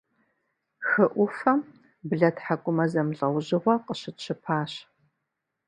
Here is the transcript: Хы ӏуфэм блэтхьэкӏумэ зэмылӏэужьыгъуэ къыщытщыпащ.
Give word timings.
Хы 0.87 1.05
ӏуфэм 1.13 1.59
блэтхьэкӏумэ 2.07 2.85
зэмылӏэужьыгъуэ 2.91 3.75
къыщытщыпащ. 3.85 4.71